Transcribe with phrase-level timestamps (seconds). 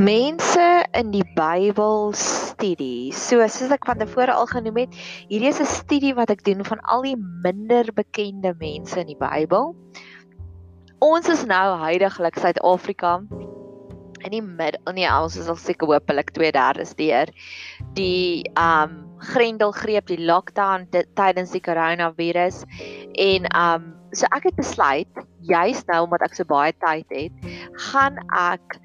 [0.00, 3.12] Mense in die Bybel studie.
[3.12, 4.94] So soos ek van tevore al genoem het,
[5.28, 9.18] hierdie is 'n studie wat ek doen van al die minder bekende mense in die
[9.20, 9.76] Bybel.
[11.04, 13.20] Ons is nou heidaglik Suid-Afrika
[14.24, 17.28] in die mid nee, ons is al seker hopelik 2/3 deur
[17.92, 22.64] die um grendelgreep, die lockdown tydens die coronavirus
[23.20, 27.32] en um so ek het besluit juist nou omdat ek so baie tyd het,
[27.92, 28.80] gaan ek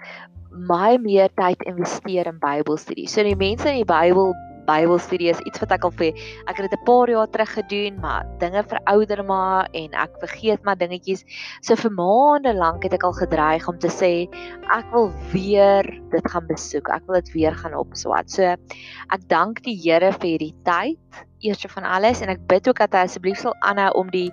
[0.69, 3.07] baie meer tyd investeer in Bybelstudie.
[3.11, 4.33] So die mense in die Bybel
[4.65, 6.13] Bybelstudie is iets wat ek al vir
[6.49, 10.63] ek het dit 'n paar jaar terug gedoen, maar dinge verouder maar en ek vergeet
[10.63, 11.25] maar dingetjies.
[11.61, 14.27] So vir maande lank het ek al gedreig om te sê
[14.71, 16.89] ek wil weer dit gaan besoek.
[16.89, 18.29] Ek wil dit weer gaan opswat.
[18.29, 22.79] So ek dank die Here vir hierdie tyd eerste van alles en ek bid ook
[22.81, 24.29] dat hy asseblief sal aanhou om die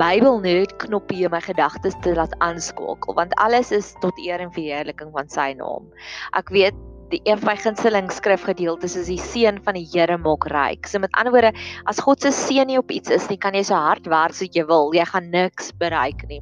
[0.00, 4.52] Bybel net knoppie in my gedagtes te laat aanskakel want alles is tot eer en
[4.54, 5.88] verheerliking van sy naam.
[6.36, 6.76] Ek weet
[7.10, 10.86] die een van my gunsteling skrifgedeeltes is die seën van die Here maak ryk.
[10.86, 11.52] So met ander woorde,
[11.90, 14.52] as God se seën nie op iets is nie, kan jy so hard werk soos
[14.54, 16.40] jy wil, jy gaan niks bereik nie.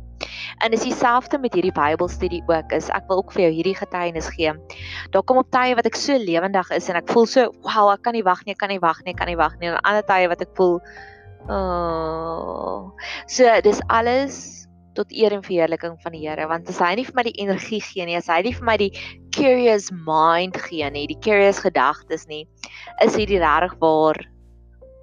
[0.65, 2.73] En dis dieselfde met hierdie Bybelstudie ook.
[2.75, 4.53] Is ek wil ook vir jou hierdie getuienis gee.
[5.15, 8.03] Daar kom op tye wat ek so lewendig is en ek voel so, wow, ek
[8.07, 9.71] kan nie wag nie, ek kan nie wag nie, ek kan nie wag nie.
[9.71, 10.79] En ander tye wat ek voel,
[11.49, 12.91] oh.
[13.31, 14.58] So dis alles
[14.99, 17.81] tot eer en verheerliking van die Here want as hy nie vir my die energie
[17.85, 18.91] gee nie as hy nie vir my die
[19.37, 22.45] curious mind gee nie die curious gedagtes nie
[23.05, 24.19] is hierdie regtig waar.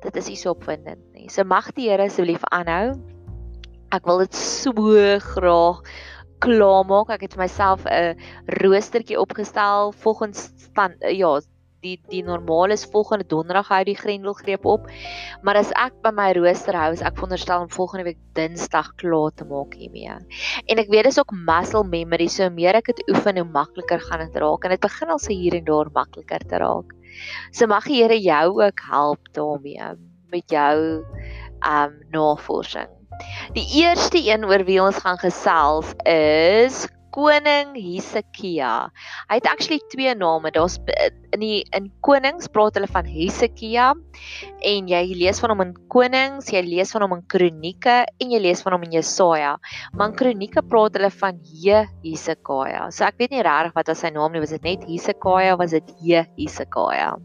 [0.03, 1.29] Dit is nie so opwindend nie.
[1.33, 2.93] So mag die Here asseblief aanhou.
[3.95, 4.73] Ek wil dit so
[5.31, 5.81] graag
[6.43, 8.19] klaar maak ek het vir myself 'n
[8.61, 9.93] roostertjie opgestel.
[10.03, 11.39] Volgens van ja
[11.86, 14.89] die die normaal is volgende donderdag hou die grendelgreep op.
[15.45, 19.31] Maar as ek by my rooster hou, is ek veronderstel om volgende week Dinsdag klaar
[19.38, 20.17] te maak hiermee.
[20.66, 24.25] En ek weet dis ook muscle memory, so meer ek dit oefen, hoe makliker gaan
[24.25, 26.91] dit raak en dit begin al se hier en daar makliker te raak.
[27.56, 29.96] So mag die Here jou ook help daarmee
[30.34, 31.06] met jou
[31.63, 32.91] um navorsing.
[33.56, 36.84] Die eerste een oor wie ons gaan gesels is
[37.16, 38.90] koning Hesekia.
[39.30, 40.52] Hy het actually twee name.
[40.52, 40.76] Daar's
[41.36, 43.92] in die in Konings praat hulle van Hesekia
[44.66, 48.42] en jy lees van hom in Konings, jy lees van hom in Kronieke en jy
[48.44, 49.56] lees van hom in Jesaja.
[49.96, 52.90] Maar in Kronieke praat hulle van Jehesekia.
[52.92, 55.64] So ek weet nie regtig wat was sy naam nie, was dit net Hesekia of
[55.64, 57.16] was dit Jehesekia?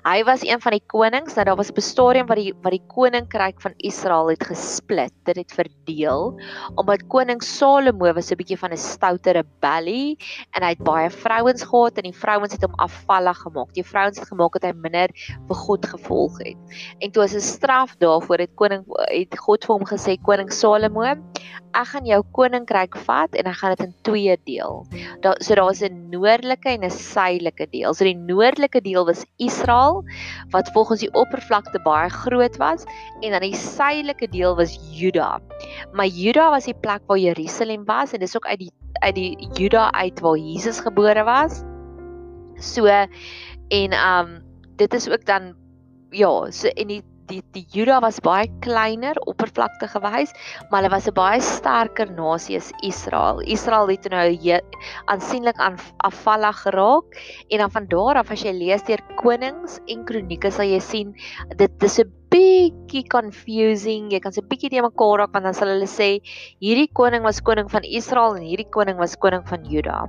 [0.00, 1.34] Hy was een van die konings.
[1.36, 5.36] Nou daar was 'n stadium wat die wat die koninkryk van Israel het gesplit, dit
[5.36, 6.40] het verdeel
[6.74, 10.16] omdat koning Salomo was 'n bietjie van 'n stoute rebellie
[10.56, 13.74] en hy het baie vrouens gehad en die vrouens het hom afvallig gemaak.
[13.74, 15.08] Die vrouens het gemaak dat hy minder
[15.48, 16.56] vir God gevolg het.
[16.98, 21.02] En toe as 'n straf daarvoor het koning het God vir hom gesê koning Salomo,
[21.02, 24.86] ek gaan jou koninkryk vat en ek gaan dit in twee deel.
[25.20, 27.94] Daar so daar's 'n noordelike en 'n suidelike deel.
[27.94, 29.89] So die noordelike deel was Israel
[30.50, 32.84] wat volgens die oppervlakte baie groot was
[33.20, 35.40] en dan die suidelike deel was Juda.
[35.92, 39.48] Maar Juda was die plek waar Jerusalem was en dis ook uit die uit die
[39.52, 41.62] Juda uit waar Jesus gebore was.
[42.60, 42.86] So
[43.68, 44.38] en um
[44.76, 45.54] dit is ook dan
[46.10, 50.34] ja, so en die die die Juda was baie kleiner oppervlakte gewys,
[50.70, 53.40] maar hulle was 'n baie sterker nasie as Israel.
[53.46, 54.60] Israel het nou
[55.06, 57.04] aansienlik aan afvallig geraak
[57.50, 61.14] en dan van daar af as jy lees deur Konings en Kronieke sal jy sien
[61.56, 64.10] dit is 'n bietjie confusing.
[64.12, 66.20] Jy kan se bietjie te mekaar raak want dan sal hulle sê
[66.62, 70.06] hierdie koning was koning van Israel en hierdie koning was koning van Juda.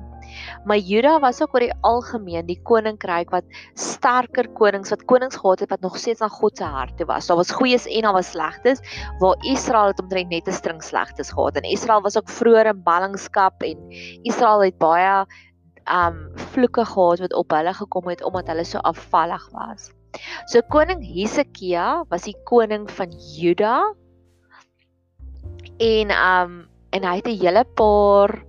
[0.65, 5.59] Maar Juda was ook oor die algemeen die koninkryk wat sterker konings wat konings gehad
[5.59, 7.27] het wat nog steeds aan God se hart toe was.
[7.27, 8.81] Daar was goeies en daar was slegtes
[9.19, 12.83] waar Israel het omtrent net 'n string slegtes gehad en Israel was ook vroeër in
[12.83, 13.77] ballingskap en
[14.23, 15.25] Israel het baie
[15.85, 19.91] um vloeke gehad wat op hulle gekom het omdat hulle so afvallig was.
[20.45, 23.93] So koning Hesekia was die koning van Juda
[25.79, 28.43] en um en hy het 'n hele paar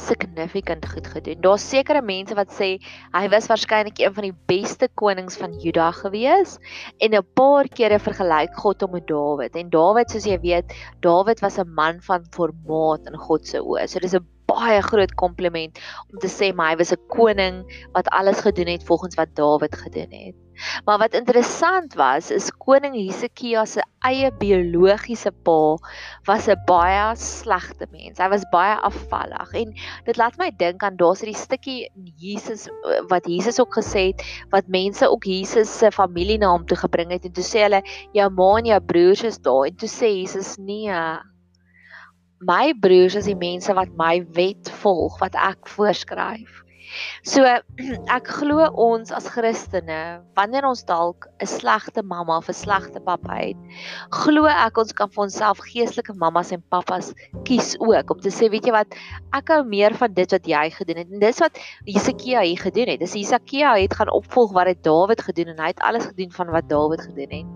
[0.00, 1.40] significant goed gedoen.
[1.40, 2.78] Daar's sekere mense wat sê
[3.14, 6.58] hy was waarskynlik een van die beste konings van Juda gewees
[6.98, 9.56] en 'n paar kere vergelyk God hom met Dawid.
[9.56, 13.86] En Dawid, soos jy weet, Dawid was 'n man van formaat in God se oë.
[13.88, 15.78] So dis 'n baie groot kompliment
[16.12, 19.76] om te sê maar hy was 'n koning wat alles gedoen het volgens wat Dawid
[19.76, 20.43] gedoen het.
[20.84, 25.76] Maar wat interessant was, is koning Hesekia se eie biologiese pa
[26.28, 28.18] was 'n baie slegte mens.
[28.18, 29.52] Hy was baie afvallig.
[29.54, 29.74] En
[30.04, 32.68] dit laat my dink aan daar's hierdie stukkie Jesus
[33.08, 37.24] wat Jesus ook gesê het wat mense ook Jesus se familienaam toe gebring het.
[37.24, 39.66] En toe sê hulle jou ma en jou broers is daar.
[39.66, 40.90] En toe sê Jesus nee
[42.44, 46.63] my broers is die mense wat my wet volg wat ek voorskryf
[47.22, 47.44] So
[48.16, 53.38] ek glo ons as Christene, wanneer ons dalk 'n slegte mamma of 'n slegte pappa
[53.40, 53.58] het,
[54.10, 57.12] glo ek ons kan vir onsself geestelike mammas en pappas
[57.44, 58.94] kies ook om te sê, weet jy wat,
[59.34, 62.88] ek hou meer van dit wat jy gedoen het en dis wat Jesaja hier gedoen
[62.88, 63.00] het.
[63.00, 66.50] Dis Jesaja het gaan opvolg wat het Dawid gedoen en hy het alles gedoen van
[66.54, 67.46] wat Dawid gedoen het.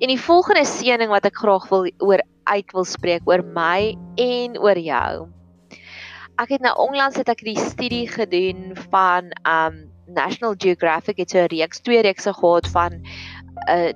[0.00, 4.58] En die volgende seëning wat ek graag wil oor uit wil spreek oor my en
[4.58, 5.28] oor jou
[6.40, 11.38] ek het nou onlangs het ek die studie gedoen van um National Geographic het so
[11.38, 13.04] 'n reeks twee reekse gehad van 'n
[13.70, 13.92] uh,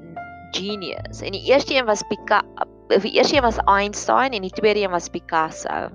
[0.51, 1.21] genius.
[1.21, 2.47] En die eerste een was Picasso,
[2.89, 5.91] die eerste een was Einstein en die tweede een was Picasso.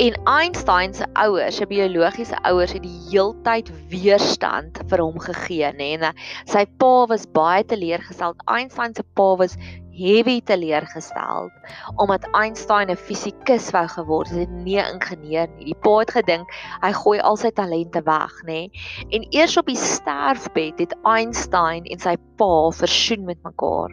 [0.00, 5.90] En Einstein se ouers, sy biologiese ouers het die heeltyd weerstand vir hom gegee, nê.
[5.98, 6.14] En
[6.48, 8.32] sy pa was baie teleurgestel.
[8.48, 9.58] Einstein se pa was
[10.00, 11.50] heavy teleurgestel
[11.96, 15.64] omdat Einstein 'n fisikus wou geword het, nie 'n ingenieur nie.
[15.64, 16.46] Die pa het gedink
[16.82, 18.70] hy gooi al sy talente weg, nê?
[19.10, 23.90] En eers op die sterfbed het Einstein en sy pa versoen met mekaar.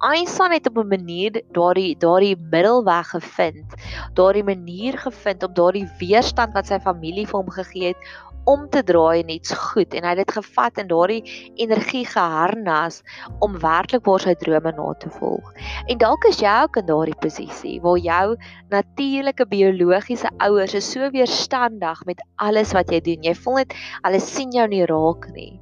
[0.00, 3.74] Einstein het op 'n manier daardie daardie middelweg gevind,
[4.14, 8.00] daardie manier gevind om daardie weerstand wat sy familie vir hom gegee het
[8.46, 11.22] om te draai net so goed en hy het dit gevat en daardie
[11.62, 13.00] energie geharnas
[13.44, 15.50] om werklik waar sy drome na te volg.
[15.90, 18.36] En dalk is jy ook in daardie posisie waar jou
[18.74, 23.26] natuurlike biologiese ouers is so weerstandig met alles wat jy doen.
[23.26, 23.76] Jy voel net
[24.06, 25.52] hulle sien jou nie raak nie.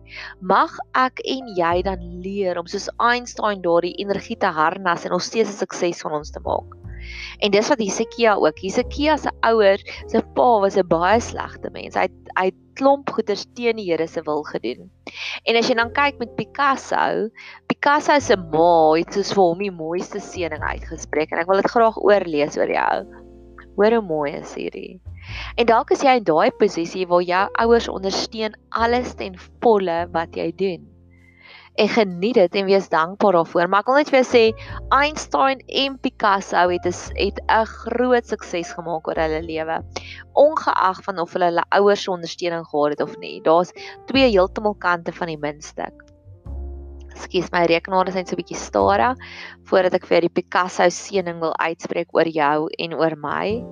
[0.41, 5.33] Mag ek en jy dan leer om soos Einstein daardie energie te harnas en ons
[5.33, 6.84] steeds 'n sukses van ons te maak.
[7.41, 8.61] En dis wat Hesekia ook.
[8.63, 11.97] Hesekia se ouers, sy pa was 'n baie slegte mens.
[11.97, 12.09] Hy
[12.39, 14.91] hy klomp goeders teen die Here se wil gedoen.
[15.47, 17.31] En as jy dan kyk met Picasso,
[17.69, 21.71] Picasso se ma het soos vir hom die mooiste seëning uitgespreek en ek wil dit
[21.71, 23.05] graag oorlees oor jou.
[23.77, 25.01] Hoor hoe mooi is hierdie.
[25.57, 30.37] En dalk is jy in daai posisie waar jou ouers ondersteun alles ten volle wat
[30.37, 30.94] jy doen
[31.75, 33.69] en geniet dit en wees dankbaar daarvoor.
[33.69, 34.43] Maar ek wil net vir jou sê
[34.95, 39.83] Einstein en Picasso het is, het 'n groot sukses gemaak oor hulle lewe.
[40.35, 43.41] Ongeag van of hulle hulle ouers se ondersteuning gehad het of nie.
[43.43, 43.73] Daar's
[44.07, 46.05] twee heeltemal kante van die muntstuk.
[47.15, 49.17] Ekskuus, my rekenaar is net so 'n bietjie stadig
[49.65, 53.65] voordat ek vir die Picasso seëning wil uitspreek oor jou en oor my.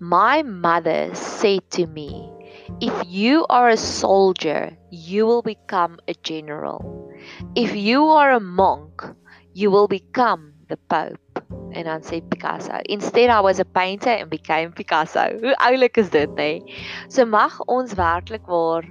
[0.00, 2.28] My mother said to me,
[2.80, 7.08] If you are a soldier, you will become a general.
[7.56, 9.02] If you are a monk,
[9.54, 11.42] you will become the pope.
[11.72, 15.24] En dan sê Picasso, instead I was a painter and became Picasso.
[15.40, 16.60] Hoe oulik is dit, nê?
[17.08, 18.84] So mag ons werklik waar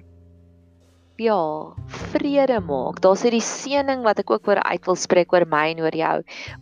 [1.21, 2.97] ja, vrede maak.
[3.06, 6.15] Daar's hierdie seëning wat ek ook oor uit wil spreek oor my en oor jou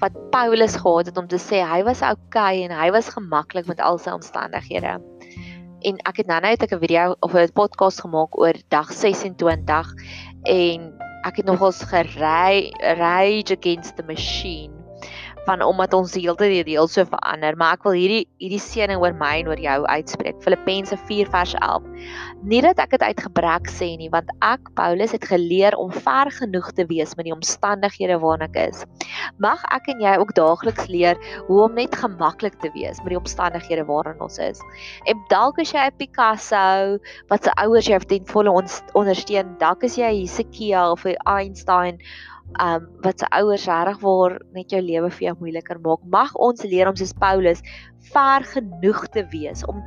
[0.04, 3.80] wat Paulus gehad het om te sê hy was okay en hy was gemaklik met
[3.80, 4.98] al sy omstandighede
[5.82, 9.94] en ek het nou net 'n video of 'n podcast gemaak oor dag 26
[10.44, 10.94] en
[11.24, 14.79] ek het nogals gery rage against the machine
[15.50, 18.62] van omdat ons die hele tyd die reëls so verander, maar ek wil hierdie hierdie
[18.62, 20.38] seëning oor my en oor jou uitspreek.
[20.46, 21.88] Filippense 4 vers 11.
[22.52, 26.30] Nie dat ek dit uit gebrek sê nie, want ek Paulus het geleer om ver
[26.38, 28.86] genoeg te wees met die omstandighede waarin ek is.
[29.42, 31.20] Mag ek en jy ook daagliks leer
[31.50, 34.62] hoe om net gemaklik te wees met die omstandighede waarin ons is.
[35.10, 38.54] En dalk as jy 'n Picasso wat se ouers jou ten volle
[38.94, 41.98] ondersteun, dalk is jy 'n Hesekiah of 'n Einstein
[42.58, 46.06] um wat se ouers reg waar net jou lewe vir jou moeiliker maak.
[46.06, 47.62] Mag ons leer om soos Paulus
[48.14, 49.84] ver genoeg te wees om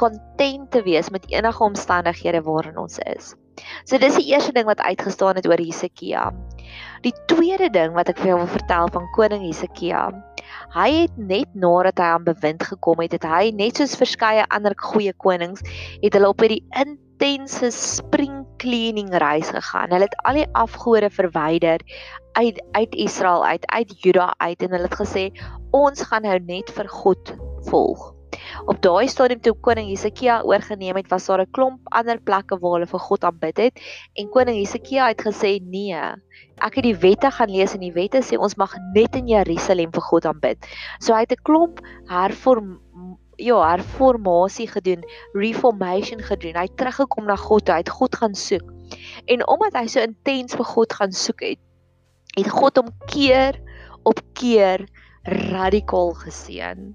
[0.00, 3.34] kontent te wees met enige omstandighede waarin ons is.
[3.84, 6.30] So dis die eerste ding wat uitgestaan het oor Hesekia.
[7.04, 10.06] Die tweede ding wat ek vir jou wil vertel van koning Hesekia.
[10.72, 14.74] Hy het net nadat hy aan bewind gekom het, het hy net soos verskeie ander
[14.78, 15.62] goeie konings,
[16.02, 19.90] het hulle op hierdie intense spring cleaning reis gegaan.
[19.90, 21.82] Hulle het al die afgode verwyder
[22.38, 25.28] uit uit Israel uit, uit Juda uit en hulle het gesê
[25.70, 27.36] ons gaan nou net vir God
[27.68, 28.12] volg.
[28.66, 32.72] Op daai stadium toe koning Hesekia oorgeneem het, was daar 'n klomp ander plekke waar
[32.76, 33.80] hulle vir God aanbid het
[34.14, 36.00] en koning Hesekia het gesê nee.
[36.60, 39.92] Ek het die wette gaan lees en die wette sê ons mag net in Jerusalem
[39.92, 40.58] vir God aanbid.
[41.00, 42.80] So hy het 'n klomp hervorm
[43.42, 46.56] ja, herformasie gedoen, reformation gedoen.
[46.58, 48.72] Hy het teruggekom na God, hy het God gaan soek.
[49.30, 51.62] En omdat hy so intens vir God gaan soek het,
[52.36, 53.58] het God hom keer
[54.08, 54.86] op keer
[55.52, 56.90] radikaal geseën.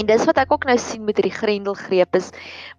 [0.00, 2.30] En dis wat ek ook nou sien met hierdie grendelgreep is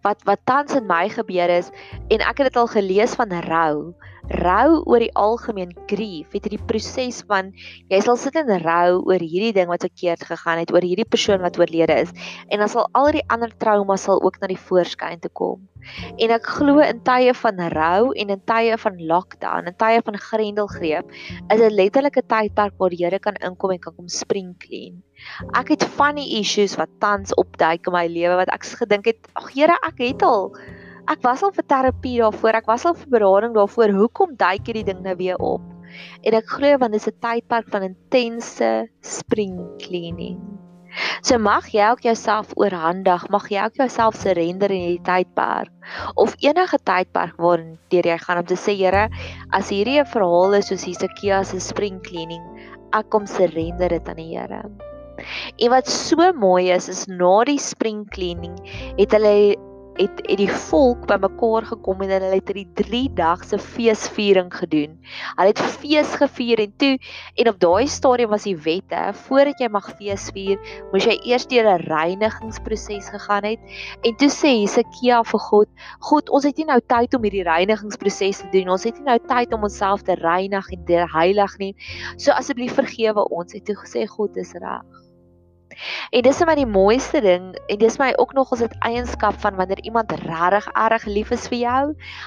[0.05, 1.69] wat wat tans in my gebeur is
[2.09, 3.93] en ek het dit al gelees van rou
[4.31, 7.51] rou oor die algemeen grief, het hierdie proses van
[7.91, 11.43] jy sal sit in rou oor hierdie ding wat verkeerd gegaan het, oor hierdie persoon
[11.43, 12.13] wat oorlede is
[12.47, 15.67] en dan sal al die ander traumas sal ook na die voorskyn toe kom.
[16.23, 20.17] En ek glo in tye van rou en in tye van lockdown, in tye van
[20.17, 21.09] grendelgreep,
[21.51, 25.03] is dit letterlik 'n tydperk waar die Here kan inkom en kan kom spring clean.
[25.53, 29.51] Ek het funny issues wat tans opduik in my lewe wat ek gedink het, ag
[29.51, 30.55] Here, ek het al
[31.11, 33.91] Ek was al vir terapie daarvoor, ek was al vir berading daarvoor.
[33.91, 35.63] Hoekom duik hierdie ding nou weer op?
[36.23, 38.69] En ek glo want dit is 'n tydperk van intense
[39.01, 40.39] spring cleaning.
[41.21, 45.71] So mag jy ook jouself oorhandig, mag jy ook jouself surrender in hierdie tydperk
[46.15, 49.09] of enige tydperk waarin jy gaan om te sê Here,
[49.51, 52.43] as hierdie 'n verhaal is soos Hesekia se spring cleaning,
[52.93, 54.63] ek kom surrender dit aan die Here.
[55.59, 58.55] En wat so mooi is, is na die spring cleaning
[58.97, 59.55] het hulle
[59.99, 64.97] het het die volk bymekaar gekom en hulle het 'n 3 dag se feesviering gedoen.
[65.35, 66.97] Hulle het fees gevier en toe
[67.35, 70.57] en op daai stadium was die wette, voordat jy mag fees vier,
[70.91, 73.59] moes jy eers deur 'n reinigingsproses gegaan het.
[74.01, 75.69] En toe sê Hesekia vir God,
[75.99, 78.69] God, ons het nie nou tyd om hierdie reinigingsproses te doen.
[78.69, 81.75] Ons het nie nou tyd om onsself te reinig en te heilig nie.
[82.17, 83.53] So asseblief vergewe ons.
[83.53, 85.02] En toe gesê God, dis reg.
[86.11, 89.39] En dis vir my die mooiste ding en dis my ook nog as 'n eienskap
[89.41, 91.83] van wanneer iemand regtig erg lief is vir jou,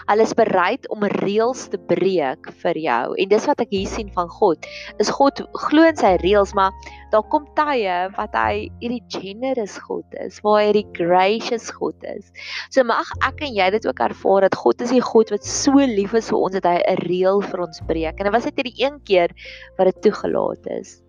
[0.07, 3.15] hulle is bereid om reëls te breek vir jou.
[3.17, 4.67] En dis wat ek hier sien van God.
[4.99, 6.73] Is God glo in sy reëls, maar
[7.11, 12.33] daar kom tye wat hy hierdie generous God is, waar hy die gracious God is.
[12.71, 15.73] So mag ek en jy dit ook ervaar dat God is die God wat so
[15.79, 18.19] lief is vir ons dat hy 'n reël vir ons breek.
[18.19, 19.31] En dit was net hierdie een keer
[19.79, 21.06] wat dit toegelaat is.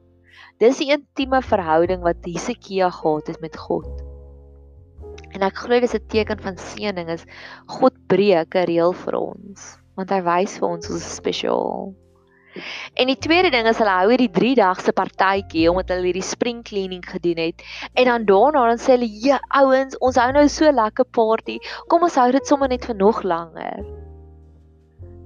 [0.58, 3.86] Dis die intieme verhouding wat Hesekia gehad het met God.
[5.38, 7.26] En ek glo dis 'n teken van seëning is
[7.70, 11.94] God breek 'n reël vir ons, want hy wys vir ons ons is spesiaal.
[12.98, 16.26] En die tweede ding is hulle hou hierdie 3 dag se partytjie omdat hulle hierdie
[16.26, 17.62] spring cleaning gedoen het.
[17.94, 21.60] En dan daarna dan sê hulle, "Ja, ouens, ons hou nou so lekker party.
[21.88, 24.07] Kom ons hou dit sommer net vir nog langer."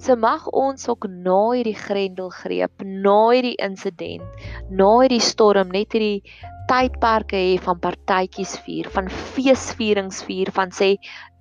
[0.02, 6.24] So mag ons ook na hierdie grendelgreep, na hierdie insident, na hierdie storm net hierdie
[6.72, 10.96] tydperke hê van partytjies vier, van feesvierings vier, van sê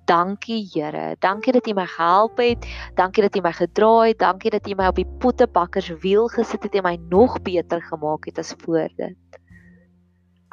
[0.05, 2.67] dankie Here, dankie dat U my gehelp het,
[2.99, 6.69] dankie dat U my gedra het, dankie dat U my op die pottebakkers wiel gesit
[6.69, 9.41] het en my nog beter gemaak het as voor dit.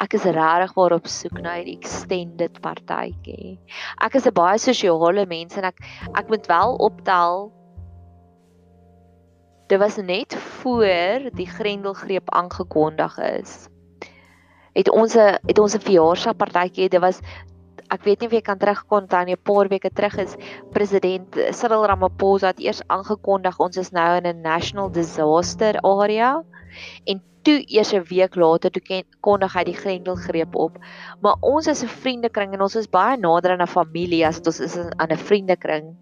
[0.00, 3.59] Ek is regtig waarop soek na hierdie extended partytjie.
[4.00, 5.85] Ek is 'n baie sosiale mens en ek
[6.17, 7.58] ek moet wel optel
[9.68, 13.68] Dit was net voor die Grendelgreep aangekondig is.
[14.72, 17.20] Het ons het ons 'n verjaarsdagpartytjie, dit was
[17.92, 20.37] ek weet nie of jy kan terugkom dan 'n paar weke terug is
[20.72, 26.42] president Cyril Ramaphosa het eers aangekondig ons is nou in 'n national disaster area
[27.04, 30.78] en toe eers 'n week later toe kondig hy die Grendelgreep op.
[31.20, 34.60] Maar ons is 'n vriendekring en ons is baie nader aan 'n familie as ons
[34.60, 35.96] is aan 'n vriendekring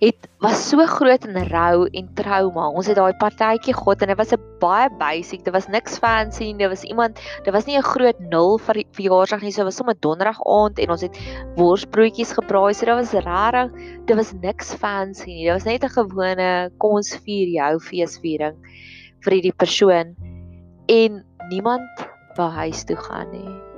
[0.00, 2.70] het was so groot in rou en trauma.
[2.72, 5.44] Ons het daai partytjie gehad en dit was 'n baie basic.
[5.44, 6.56] Dit was niks fancy nie.
[6.56, 9.52] Dit was iemand, dit was nie 'n groot nul vir verjaarsdag nie.
[9.52, 11.18] So was sommer donderdag aand en ons het
[11.56, 12.74] worsbroodjies gebraai.
[12.74, 13.72] So dit was rarig.
[14.06, 15.44] Dit was niks fancy nie.
[15.44, 18.56] Dit was net 'n gewone kom ons vier jou feesviering
[19.20, 20.16] vir hierdie persoon
[20.88, 23.69] en niemand wou huis toe gaan nie.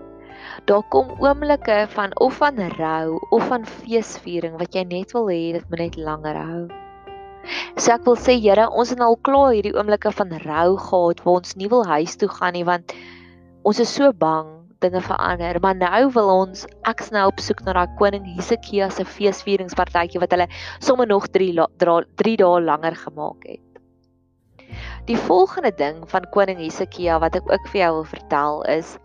[0.70, 5.52] Daar kom oomblikke van of van rou of van feesviering wat jy net wil hê
[5.58, 6.62] dit moet net langer hou.
[7.76, 11.40] So ek wil sê Here, ons het al klaar hierdie oomblikke van rou gehad waar
[11.40, 12.94] ons nie wil huis toe gaan nie want
[13.66, 14.50] ons is so bang
[14.82, 19.06] dinge verander, maar nou wil ons ek snou op soek na daai koning Hesekia se
[19.06, 20.48] feesvieringspartytjie wat hulle
[20.82, 23.62] sommer nog 3 3 dae langer gemaak het.
[25.06, 28.96] Die volgende ding van koning Hesekia wat ek ook vir jou wil vertel is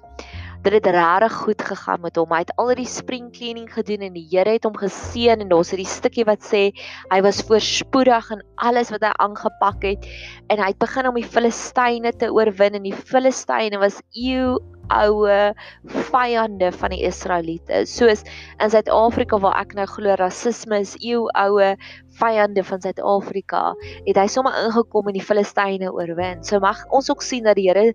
[0.70, 2.32] dit het regtig goed gegaan met hom.
[2.34, 5.74] Hy het al die spring cleaning gedoen en die Here het hom geseën en daar's
[5.74, 6.72] 'n stukkie wat sê
[7.12, 10.08] hy was voorspoedig in alles wat hy aangepak het
[10.50, 14.58] en hy het begin om die Filistyne te oorwin en die Filistyne was eeu
[14.90, 15.54] oue
[15.86, 17.86] vyande van die Israeliete.
[17.86, 18.24] Soos
[18.60, 21.76] in Suid-Afrika waar ek nou glo rasisme is eeu oue
[22.20, 23.62] vyande van Suid-Afrika,
[24.08, 26.44] het hy sommer ingekom en die Filistyne oorwin.
[26.46, 27.94] So mag ons ook sien dat die Here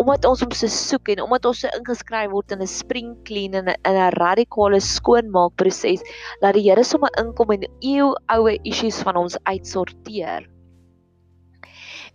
[0.00, 3.54] omdat ons hom se soek en omdat ons se ingeskryf word in 'n spring clean
[3.54, 6.02] en 'n radikale skoonmaak proses,
[6.40, 10.48] dat die Here sommer inkom en eeu oue issues van ons uitsorteer.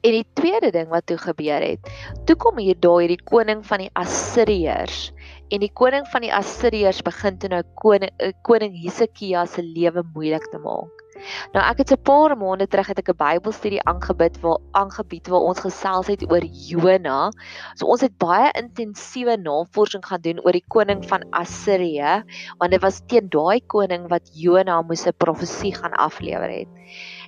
[0.05, 1.87] En die tweede ding wat toe gebeur het,
[2.29, 5.07] toe kom hier daai hierdie koning van die Assiriërs
[5.49, 10.03] en die koning van die Assiriërs begin toe nou koning eh, koning Hesekia se lewe
[10.13, 11.06] moeilik te maak.
[11.53, 15.47] Nou ek het 'n paar maande terug het ek 'n Bybelstudie aangebied waar aangebied waar
[15.49, 17.31] ons gesels het oor Jona.
[17.75, 22.23] So ons het baie intensiewe navorsing gaan doen oor die koning van Assirië,
[22.57, 26.67] want dit was teen daai koning wat Jona moes 'n profesie gaan aflewer het.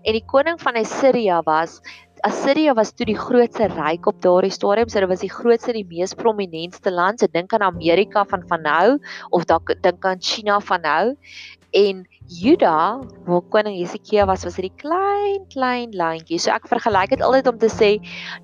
[0.03, 1.81] En die koning van Assirië was
[2.21, 5.79] Assirië was toe die grootste ryk op daardie stadium, so dit was die grootste en
[5.79, 7.19] die mees prominentste land.
[7.19, 11.15] So dink aan Amerika van van nou of dalk dink aan China van nou.
[11.71, 16.37] En Juda, waar koning Hesekia was, was hierdie klein klein landjie.
[16.37, 17.87] So ek vergelyk dit altyd om te sê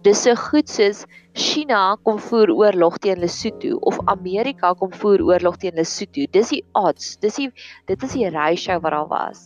[0.01, 1.03] dis so goed soos
[1.37, 6.25] China kom voer oorlog teen Lesotho of Amerika kom voer oorlog teen Lesotho.
[6.33, 7.11] Dis die odds.
[7.21, 7.51] Dis die
[7.85, 9.43] dit is die ratio wat daar was.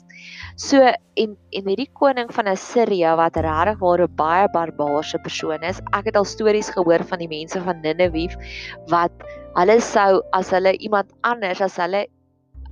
[0.56, 5.84] So en en hierdie koning van Assirië wat regtig waar 'n baie barbaarse persoon is.
[5.92, 8.40] Ek het al stories gehoor van die mense van Ninive
[8.88, 9.12] wat
[9.60, 12.06] hulle sou as hulle iemand anders as hulle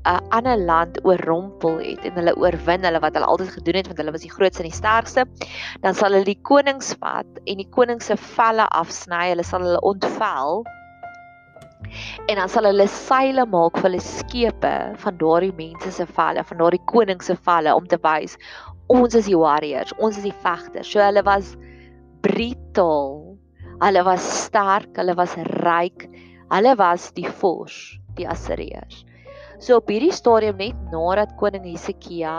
[0.08, 4.02] 'n ander land oorrompel het en hulle oorwin hulle wat hulle altyd gedoen het want
[4.02, 5.28] hulle was die grootste en die sterkste
[5.84, 10.64] dan sal hulle die koningspad en die koning se velle afsny hulle sal hulle ontvel
[12.28, 14.72] En dan sal hulle seile maak vir hulle skepe
[15.04, 18.36] van daardie mense se valle, van daardie koning se valle om te wys
[18.88, 20.88] ons is die warriors, ons is die vegters.
[20.88, 21.56] So hulle was
[22.26, 23.38] brutal.
[23.84, 26.08] Hulle was sterk, hulle was ryk.
[26.52, 29.04] Hulle was die fors, die Assiriërs.
[29.60, 32.34] So op hierdie stadium net nadat koning Hesekia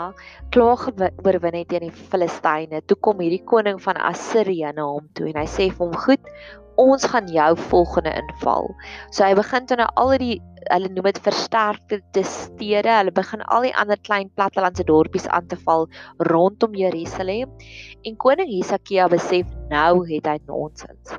[0.55, 0.85] klaar
[1.25, 5.41] oorwin het teen die Filistyne, toe kom hierdie koning van Assirië na hom toe en
[5.41, 6.31] hy sê vir hom: "Goed,
[6.79, 8.71] ons gaan jou volgende inval.
[9.11, 10.37] So hy begin dan nou al die
[10.69, 12.91] hulle noem dit versterkte stede.
[12.91, 15.87] Hulle begin al die ander klein plattelandse dorpies aan te val
[16.29, 17.51] rondom Jerusalem.
[18.07, 21.15] En koning Hesekia besef nou het hy nonsens.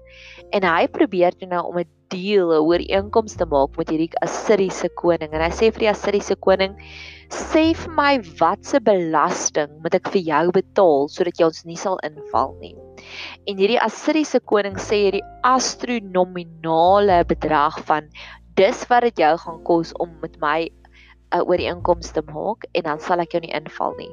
[0.55, 4.89] En hy probeer toe nou om 'n deal, 'n ooreenkoms te maak met hierdie Assiriese
[4.95, 5.33] koning.
[5.33, 6.77] En hy sê vir die Assiriese koning:
[7.31, 11.99] "Sê vir my watse belasting moet ek vir jou betaal sodat jy ons nie sal
[12.07, 12.75] inval nie?"
[13.47, 18.11] En hierdie Assiriese koning sê hierdie astronomiese bedrag van
[18.61, 20.69] dis wat dit jou gaan kos om met my
[21.31, 24.11] 'n ooreenkoms te maak en dan sal ek jou nie inval nie.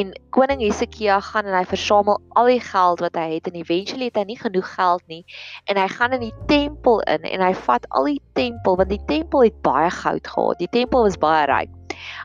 [0.00, 4.10] En koning Hesekia gaan en hy versamel al die geld wat hy het en eventually
[4.10, 5.22] het hy nie genoeg geld nie
[5.70, 9.04] en hy gaan in die tempel in en hy vat al die tempel want die
[9.06, 10.58] tempel het baie goud gehad.
[10.58, 11.79] Die tempel was baie ryk.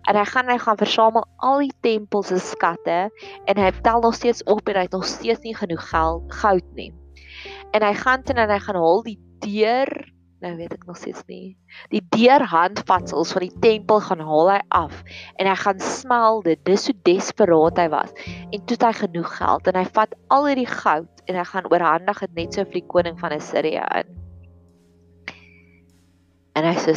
[0.10, 3.00] En hy gaan hy gaan versamel al die tempel se skatte
[3.46, 6.68] en hy tel nog steeds op en hy het nog steeds nie genoeg geld goud
[6.80, 6.92] nie.
[7.76, 9.92] En hy gaan dan en hy gaan haal die deur
[10.46, 11.56] nou weet ek nog steeds nie.
[11.94, 15.02] Die deurhandvatsels van die tempel gaan haal hy af
[15.40, 16.62] en hy gaan smel dit.
[16.68, 18.14] Dis so desperaat hy was.
[18.52, 21.72] En toe het hy genoeg geld en hy vat al hierdie goud en hy gaan
[21.72, 24.18] oorhandig dit net so vir die koning van Assirië in.
[26.56, 26.94] En hy sê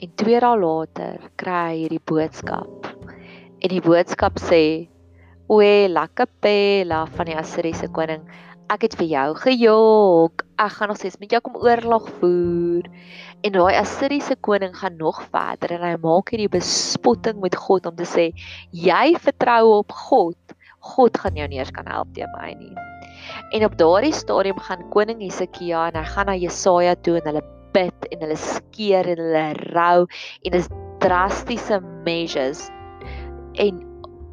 [0.00, 2.86] En twee dae later kry hy hierdie boodskap.
[3.60, 4.88] En die boodskap sê:
[5.52, 8.22] "Oe, lakapela van die Assiriese koning,
[8.72, 10.46] ek het vir jou gejok.
[10.56, 12.88] Ek gaan nog steeds met jou kom oorlog voer."
[13.44, 17.96] En daai Assiriese koning gaan nog verder en hy maak hierdie bespotting met God om
[18.00, 18.30] te sê:
[18.72, 20.56] "Jy vertrou op God.
[20.96, 22.72] God gaan jou nie eens kan help teen my nie."
[23.52, 27.59] En op daardie stadium gaan koning Hesekia en hy gaan na Jesaja toe en hulle
[27.74, 30.70] bid en hulle skeer en hulle rou en dis
[31.04, 32.66] drastiese measures
[33.64, 33.80] en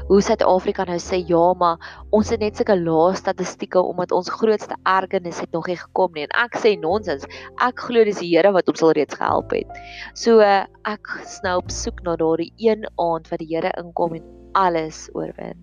[0.09, 1.83] hoe Suid-Afrika nou sê ja maar
[2.15, 6.27] ons het net sulke lae statistieke omdat ons grootste ergernis het nog nie gekom nie.
[6.27, 7.27] En ek sê nonsens.
[7.63, 9.71] Ek glo dis die Here wat ons al reeds gehelp het.
[10.19, 14.27] So ek snou op soek na daardie een aand wat die Here inkom en
[14.59, 15.59] alles oorwin.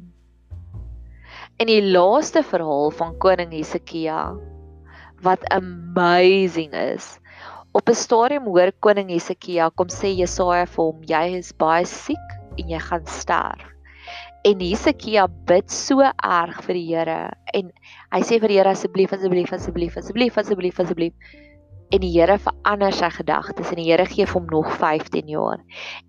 [1.59, 4.35] En die laaste verhaal van koning Hesekia
[5.23, 7.15] wat amazing is
[7.75, 12.29] Op 'n stadium hoor koning Hesekia kom sê Jesaja vir hom jy is baie siek
[12.61, 13.65] en jy gaan sterf.
[14.47, 17.17] En Hesekia bid so erg vir die Here
[17.59, 17.73] en
[18.15, 21.35] hy sê vir die Here asseblief asseblief asseblief asseblief asseblief asseblief
[21.91, 25.59] en die Here verander sy gedagtes en die Here gee hom nog 15 jaar.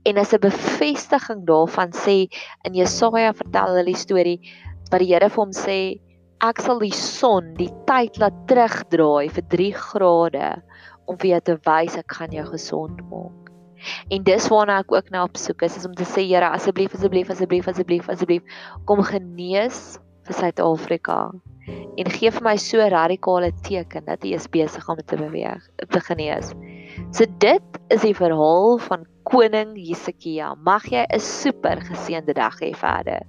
[0.07, 2.31] En as 'n bevestiging daarvan sê
[2.63, 4.39] in Jesaja vertel hulle die storie
[4.93, 5.99] wat die Here vir hom sê
[6.45, 10.63] ek sal die son die tyd laat terugdraai vir 3 grade
[11.07, 13.53] om vir jou te wys ek gaan jou gesond maak.
[14.11, 16.95] En dis waarna ek ook nou op soek is, is om te sê Here asseblief
[16.97, 18.57] asseblief asseblief asseblief asseblief
[18.89, 21.19] kom genees vir Suid-Afrika
[21.99, 26.01] en gee vir my so radikale teken dat hy is besig om te beweeg, te
[26.09, 26.53] genees.
[27.11, 30.55] So dit is die verhaal van koning Jesekia.
[30.55, 33.23] Mag jy 'n super geseënde dag hê verder.